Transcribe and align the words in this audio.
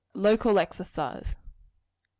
Local 0.15 0.57
Exercise. 0.57 1.35